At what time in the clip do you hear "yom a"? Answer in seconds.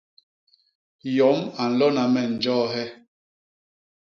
1.17-1.63